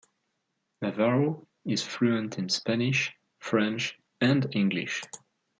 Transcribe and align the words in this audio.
Navarro 0.81 1.47
is 1.63 1.83
fluent 1.85 2.39
in 2.39 2.49
Spanish, 2.49 3.13
French 3.37 3.99
and 4.19 4.47
English. 4.55 5.03